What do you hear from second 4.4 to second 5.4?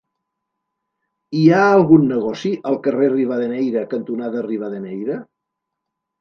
Rivadeneyra?